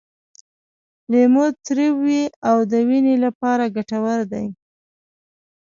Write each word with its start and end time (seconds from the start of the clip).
لیمو 1.11 1.45
تریو 1.65 1.93
وي 2.03 2.23
او 2.49 2.57
د 2.71 2.73
وینې 2.87 3.15
لپاره 3.25 3.63
ګټور 3.75 4.19
دی. 4.31 4.45